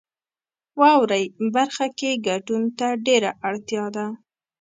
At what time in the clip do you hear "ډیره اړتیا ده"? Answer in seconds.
3.05-4.05